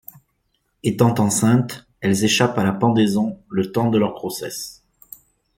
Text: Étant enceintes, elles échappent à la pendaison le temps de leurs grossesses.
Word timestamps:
Étant 0.81 1.13
enceintes, 1.19 1.85
elles 1.99 2.23
échappent 2.23 2.57
à 2.57 2.63
la 2.63 2.71
pendaison 2.71 3.39
le 3.49 3.71
temps 3.71 3.91
de 3.91 3.99
leurs 3.99 4.13
grossesses. 4.15 4.81